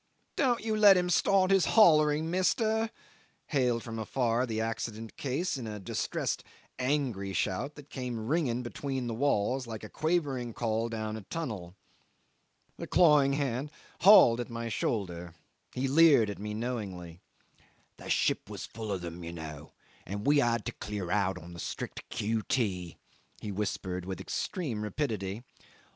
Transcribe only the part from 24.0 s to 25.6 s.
with extreme rapidity.